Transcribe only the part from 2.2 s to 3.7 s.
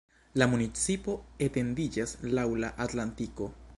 laŭ la Atlantiko.